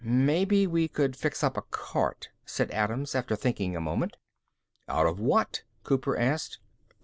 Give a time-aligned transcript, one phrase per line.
[0.03, 4.17] "Maybe we could fix up a cart," said Adams, after thinking a moment.
[4.87, 6.57] "Out of what?" Cooper asked.